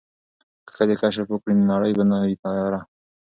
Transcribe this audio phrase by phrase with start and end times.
[0.65, 2.79] که ښځې کشف وکړي نو نړۍ به نه وي تیاره.